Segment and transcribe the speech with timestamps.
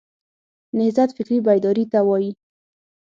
[0.77, 2.31] نهضت فکري بیداري ته وایي.